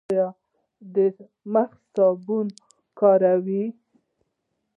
ایا 0.09 0.27
د 0.93 0.95
مخ 1.53 1.69
صابون 1.93 2.47
کاروئ؟ 2.99 3.63